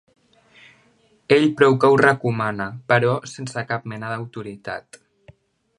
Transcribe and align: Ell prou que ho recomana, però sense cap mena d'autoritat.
Ell 1.35 1.45
prou 1.59 1.77
que 1.83 1.91
ho 1.93 1.99
recomana, 2.03 2.67
però 2.93 3.13
sense 3.35 3.65
cap 3.73 3.87
mena 3.95 4.13
d'autoritat. 4.15 5.01